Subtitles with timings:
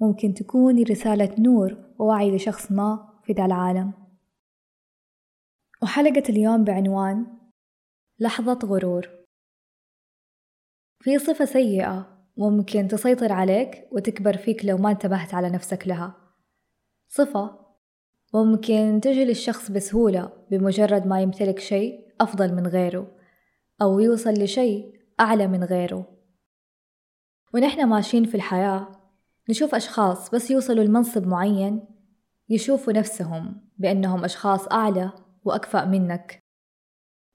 [0.00, 3.92] ممكن تكون رسالة نور ووعي لشخص ما في ذا العالم.
[5.82, 7.26] وحلقة اليوم بعنوان
[8.18, 9.08] لحظة غرور.
[11.00, 16.14] في صفة سيئة ممكن تسيطر عليك وتكبر فيك لو ما انتبهت على نفسك لها.
[17.08, 17.60] صفة
[18.34, 23.16] ممكن تجي للشخص بسهولة بمجرد ما يمتلك شيء أفضل من غيره
[23.82, 26.06] أو يوصل لشيء أعلى من غيره.
[27.54, 28.99] ونحن ماشيين في الحياة
[29.48, 31.84] نشوف أشخاص بس يوصلوا لمنصب معين
[32.48, 35.12] يشوفوا نفسهم بأنهم أشخاص أعلى
[35.44, 36.42] وأكفأ منك.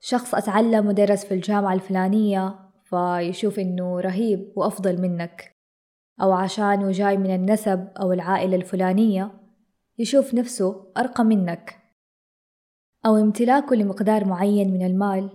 [0.00, 5.56] شخص أتعلم ودرس في الجامعة الفلانية فيشوف إنه رهيب وأفضل منك.
[6.22, 9.40] أو عشانه جاي من النسب أو العائلة الفلانية
[9.98, 11.76] يشوف نفسه أرقى منك.
[13.06, 15.30] أو امتلاكه لمقدار معين من المال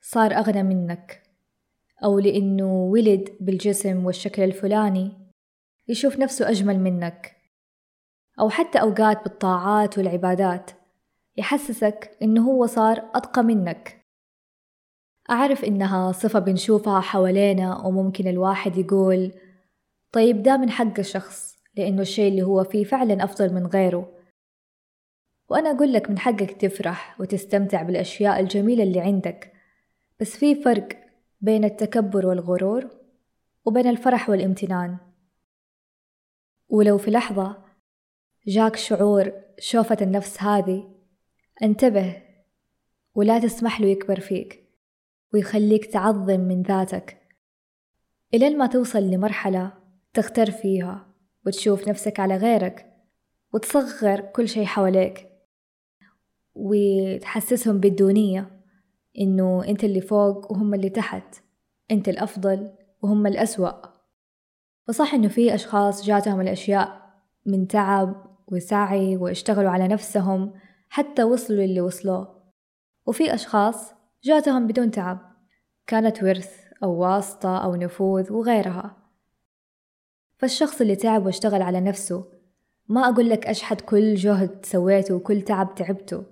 [0.00, 1.22] صار أغنى منك.
[2.04, 5.25] أو لأنه ولد بالجسم والشكل الفلاني
[5.88, 7.36] يشوف نفسه أجمل منك.
[8.40, 10.70] أو حتى أوقات بالطاعات والعبادات
[11.36, 14.06] يحسسك إنه هو صار أتقى منك.
[15.30, 19.32] أعرف إنها صفة بنشوفها حوالينا وممكن الواحد يقول
[20.12, 24.12] طيب ده من حق الشخص لأنه الشيء اللي هو فيه فعلا أفضل من غيره.
[25.48, 29.52] وأنا أقول لك من حقك تفرح وتستمتع بالأشياء الجميلة اللي عندك
[30.20, 30.88] بس في فرق
[31.40, 32.88] بين التكبر والغرور
[33.64, 34.96] وبين الفرح والامتنان.
[36.68, 37.56] ولو في لحظة
[38.46, 40.94] جاك شعور شوفة النفس هذه
[41.62, 42.22] انتبه
[43.14, 44.66] ولا تسمح له يكبر فيك
[45.34, 47.18] ويخليك تعظم من ذاتك.
[48.34, 49.72] إلين ما توصل لمرحلة
[50.14, 51.06] تختر فيها
[51.46, 52.92] وتشوف نفسك على غيرك
[53.52, 55.28] وتصغر كل شي حواليك
[56.54, 58.62] وتحسسهم بالدونية
[59.18, 61.42] إنه أنت اللي فوق وهم اللي تحت
[61.90, 63.95] أنت الأفضل وهم الأسوأ.
[64.88, 67.12] وصح إنه في أشخاص جاتهم الأشياء
[67.46, 70.52] من تعب وسعي واشتغلوا على نفسهم
[70.88, 72.36] حتى وصلوا للي وصلوه
[73.06, 73.94] وفي أشخاص
[74.24, 75.36] جاتهم بدون تعب
[75.86, 78.96] كانت ورث أو واسطة أو نفوذ وغيرها.
[80.38, 82.32] فالشخص اللي تعب واشتغل على نفسه
[82.88, 86.24] ما أقول لك أشحد كل جهد سويته وكل تعب تعبته.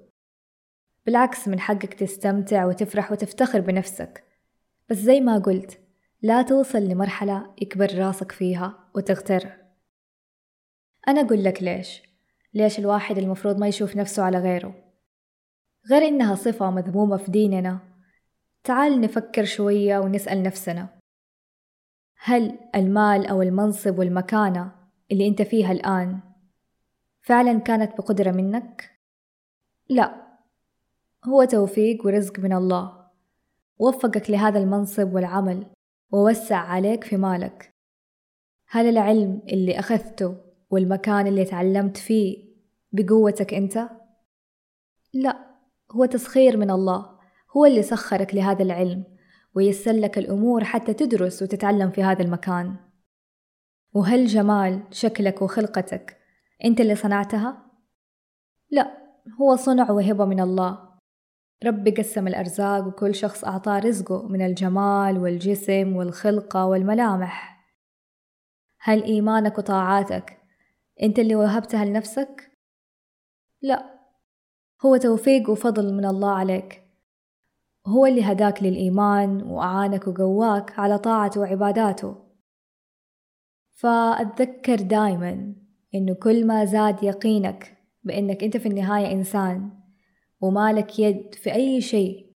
[1.06, 4.24] بالعكس من حقك تستمتع وتفرح وتفتخر بنفسك.
[4.88, 5.80] بس زي ما قلت
[6.24, 9.48] لا توصل لمرحلة يكبر راسك فيها وتغتر
[11.08, 12.02] أنا أقول لك ليش.
[12.54, 14.74] ليش الواحد المفروض ما يشوف نفسه على غيره.
[15.90, 17.78] غير إنها صفة مذمومة في ديننا.
[18.64, 20.88] تعال نفكر شوية ونسأل نفسنا.
[22.16, 24.72] هل المال أو المنصب والمكانة
[25.12, 26.20] اللي أنت فيها الآن
[27.22, 28.90] فعلا كانت بقدرة منك؟
[29.88, 30.38] لا.
[31.24, 33.06] هو توفيق ورزق من الله.
[33.78, 35.73] وفقك لهذا المنصب والعمل.
[36.12, 37.74] ووسع عليك في مالك
[38.68, 40.36] هل العلم اللي أخذته
[40.70, 42.54] والمكان اللي تعلمت فيه
[42.92, 43.88] بقوتك أنت؟
[45.14, 45.54] لا
[45.92, 47.18] هو تسخير من الله
[47.56, 49.04] هو اللي سخرك لهذا العلم
[49.54, 52.76] ويسر لك الأمور حتى تدرس وتتعلم في هذا المكان
[53.94, 56.16] وهل جمال شكلك وخلقتك
[56.64, 57.70] أنت اللي صنعتها؟
[58.70, 58.98] لا
[59.40, 60.93] هو صنع وهبة من الله
[61.64, 67.64] ربي قسم الأرزاق وكل شخص أعطاه رزقه من الجمال والجسم والخلقة والملامح.
[68.80, 70.38] هل إيمانك وطاعاتك
[71.02, 72.50] أنت اللي وهبتها لنفسك؟
[73.62, 73.94] لا.
[74.84, 76.82] هو توفيق وفضل من الله عليك.
[77.86, 82.16] هو اللي هداك للإيمان وأعانك وقواك على طاعته وعباداته.
[83.74, 85.54] فأتذكر دايما
[85.94, 89.83] إنه كل ما زاد يقينك بإنك أنت في النهاية إنسان.
[90.44, 92.32] وما لك يد في أي شيء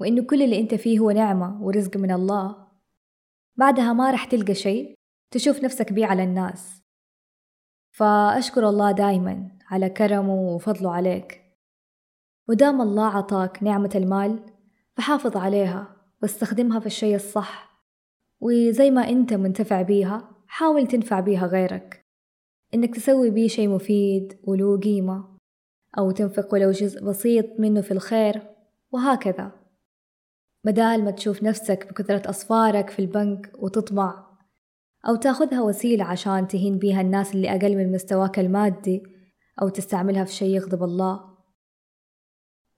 [0.00, 2.66] وإنه كل اللي أنت فيه هو نعمة ورزق من الله.
[3.56, 4.94] بعدها ما رح تلقى شيء
[5.30, 6.82] تشوف نفسك بيه على الناس.
[7.90, 11.42] فأشكر الله دايما على كرمه وفضله عليك.
[12.48, 14.40] ودام الله عطاك نعمة المال
[14.96, 17.82] فحافظ عليها واستخدمها في الشيء الصح.
[18.40, 22.06] وزي ما أنت منتفع بيها حاول تنفع بيها غيرك.
[22.74, 25.35] إنك تسوي بيه شيء مفيد وله قيمة.
[25.98, 28.42] أو تنفق ولو جزء بسيط منه في الخير
[28.92, 29.52] وهكذا.
[30.64, 34.26] بدال ما تشوف نفسك بكثرة أصفارك في البنك وتطمع
[35.08, 39.02] أو تأخذها وسيلة عشان تهين بيها الناس اللي أقل من مستواك المادي
[39.62, 41.36] أو تستعملها في شيء يغضب الله.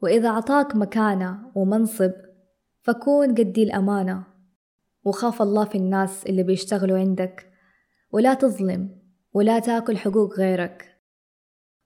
[0.02, 2.12] وإذا عطاك مكانة ومنصب
[2.80, 4.24] فكون قدي الأمانة
[5.04, 7.52] وخاف الله في الناس اللي بيشتغلوا عندك.
[8.12, 8.98] ولا تظلم
[9.32, 10.97] ولا تأكل حقوق غيرك.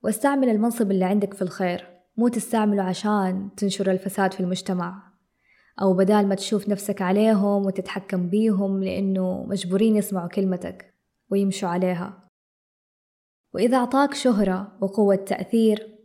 [0.03, 1.89] واستعمل المنصب اللي عندك في الخير.
[2.17, 5.13] مو تستعمله عشان تنشر الفساد في المجتمع.
[5.83, 10.95] أو بدال ما تشوف نفسك عليهم وتتحكم بيهم لأنه مجبورين يسمعوا كلمتك
[11.31, 12.29] ويمشوا عليها.
[13.55, 15.99] وإذا أعطاك شهرة وقوة تأثير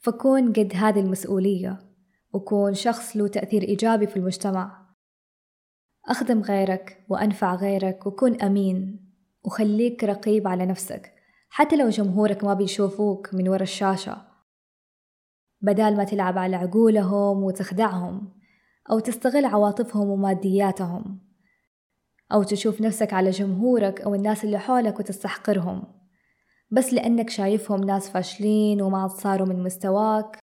[0.00, 1.78] فكون قد هذه المسؤولية
[2.32, 4.88] وكون شخص له تأثير إيجابي في المجتمع.
[6.08, 9.08] أخدم غيرك وأنفع غيرك وكن أمين
[9.44, 11.17] وخليك رقيب على نفسك.
[11.48, 14.16] حتى لو جمهورك ما بيشوفوك من ورا الشاشة.
[15.60, 18.40] بدال ما تلعب على عقولهم وتخدعهم
[18.90, 21.28] أو تستغل عواطفهم ومادياتهم
[22.32, 25.84] أو تشوف نفسك على جمهورك أو الناس اللي حولك وتستحقرهم.
[26.70, 30.38] بس لأنك شايفهم ناس فاشلين وما صاروا من مستواك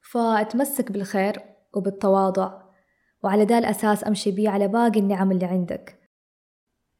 [0.00, 1.42] فأتمسك بالخير
[1.74, 2.62] وبالتواضع
[3.24, 5.98] وعلى دا الأساس أمشي بيه على باقي النعم اللي عندك.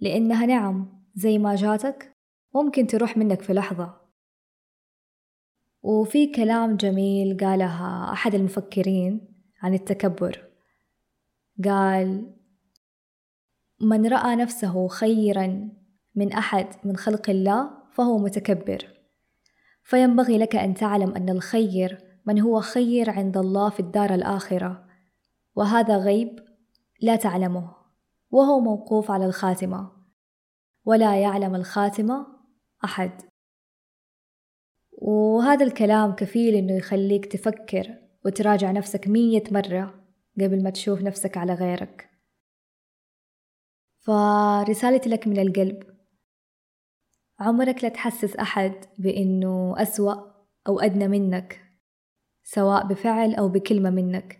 [0.00, 2.17] لأنها نعم زي ما جاتك
[2.54, 4.00] ممكن تروح منك في لحظة.
[5.82, 9.28] وفي كلام جميل قالها أحد المفكرين
[9.62, 10.44] عن التكبر.
[11.64, 12.34] قال
[13.80, 15.68] من رأى نفسه خيرا
[16.14, 18.88] من أحد من خلق الله فهو متكبر.
[19.82, 24.86] فينبغي لك أن تعلم أن الخير من هو خير عند الله في الدار الآخرة.
[25.54, 26.40] وهذا غيب
[27.00, 27.74] لا تعلمه.
[28.30, 29.90] وهو موقوف على الخاتمة.
[30.84, 32.37] ولا يعلم الخاتمة
[32.84, 33.22] أحد.
[34.92, 40.04] وهذا الكلام كفيل إنه يخليك تفكر وتراجع نفسك مية مرة
[40.40, 42.10] قبل ما تشوف نفسك على غيرك.
[43.98, 45.98] فرسالتي لك من القلب.
[47.40, 50.14] عمرك لا تحسس أحد بإنه أسوأ
[50.68, 51.64] أو أدنى منك
[52.44, 54.38] سواء بفعل أو بكلمة منك.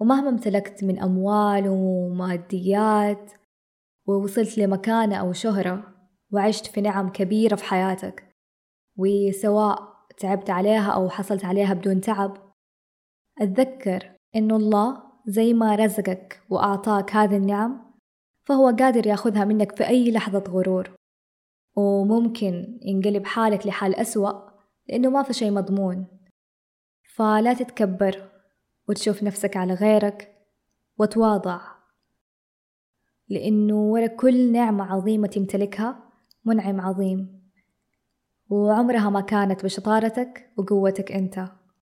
[0.00, 3.32] ومهما امتلكت من أموال وماديات
[4.06, 5.93] ووصلت لمكانة أو شهرة
[6.32, 8.34] وعشت في نعم كبيرة في حياتك
[8.96, 12.54] وسواء تعبت عليها أو حصلت عليها بدون تعب
[13.40, 17.94] أتذكر إنه الله زي ما رزقك وأعطاك هذه النعم
[18.44, 20.94] فهو قادر يأخذها منك في أي لحظة غرور
[21.76, 24.32] وممكن ينقلب حالك لحال أسوأ
[24.88, 26.06] لأنه ما في شي مضمون.
[27.14, 28.30] فلا تتكبر
[28.88, 30.46] وتشوف نفسك على غيرك
[30.98, 31.60] وتواضع
[33.28, 36.03] لأنه ورا كل نعمة عظيمة تمتلكها
[36.44, 37.44] منعم عظيم.
[38.48, 41.48] وعمرها ما كانت بشطارتك وقوتك أنت.